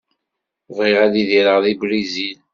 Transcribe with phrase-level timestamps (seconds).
[0.75, 2.39] Bɣiɣ ad idireɣ deg Brizil.